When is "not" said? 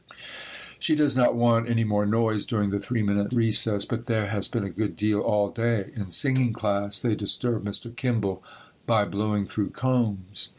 1.15-1.35